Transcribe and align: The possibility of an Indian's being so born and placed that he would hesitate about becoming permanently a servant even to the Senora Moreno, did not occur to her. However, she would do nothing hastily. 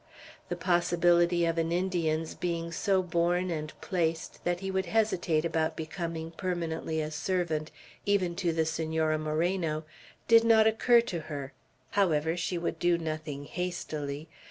The 0.49 0.55
possibility 0.55 1.45
of 1.45 1.59
an 1.59 1.71
Indian's 1.71 2.33
being 2.33 2.71
so 2.71 3.03
born 3.03 3.51
and 3.51 3.71
placed 3.81 4.43
that 4.43 4.59
he 4.61 4.71
would 4.71 4.87
hesitate 4.87 5.45
about 5.45 5.75
becoming 5.75 6.31
permanently 6.31 6.99
a 7.01 7.11
servant 7.11 7.69
even 8.03 8.35
to 8.37 8.51
the 8.51 8.65
Senora 8.65 9.19
Moreno, 9.19 9.83
did 10.27 10.43
not 10.43 10.65
occur 10.65 11.01
to 11.01 11.19
her. 11.29 11.53
However, 11.91 12.35
she 12.35 12.57
would 12.57 12.79
do 12.79 12.97
nothing 12.97 13.45
hastily. 13.45 14.27